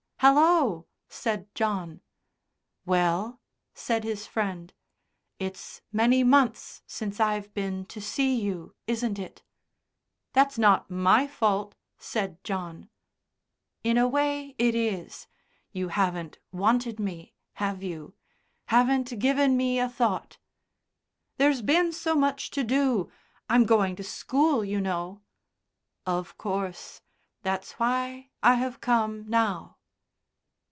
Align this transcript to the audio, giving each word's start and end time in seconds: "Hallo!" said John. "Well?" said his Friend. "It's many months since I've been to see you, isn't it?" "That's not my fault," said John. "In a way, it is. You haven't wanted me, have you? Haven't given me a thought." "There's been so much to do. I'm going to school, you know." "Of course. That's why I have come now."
"Hallo!" 0.21 0.85
said 1.09 1.47
John. 1.55 2.01
"Well?" 2.85 3.41
said 3.73 4.03
his 4.03 4.27
Friend. 4.27 4.71
"It's 5.39 5.81
many 5.91 6.23
months 6.23 6.83
since 6.85 7.19
I've 7.19 7.51
been 7.55 7.87
to 7.87 7.99
see 7.99 8.39
you, 8.39 8.75
isn't 8.85 9.17
it?" 9.17 9.41
"That's 10.33 10.59
not 10.59 10.91
my 10.91 11.25
fault," 11.25 11.73
said 11.97 12.37
John. 12.43 12.87
"In 13.83 13.97
a 13.97 14.07
way, 14.07 14.53
it 14.59 14.75
is. 14.75 15.25
You 15.71 15.87
haven't 15.87 16.37
wanted 16.51 16.99
me, 16.99 17.33
have 17.53 17.81
you? 17.81 18.13
Haven't 18.67 19.17
given 19.17 19.57
me 19.57 19.79
a 19.79 19.89
thought." 19.89 20.37
"There's 21.37 21.63
been 21.63 21.91
so 21.91 22.13
much 22.13 22.51
to 22.51 22.63
do. 22.63 23.11
I'm 23.49 23.63
going 23.65 23.95
to 23.95 24.03
school, 24.03 24.63
you 24.63 24.79
know." 24.81 25.23
"Of 26.05 26.37
course. 26.37 27.01
That's 27.41 27.71
why 27.79 28.29
I 28.43 28.53
have 28.53 28.81
come 28.81 29.27
now." 29.27 29.77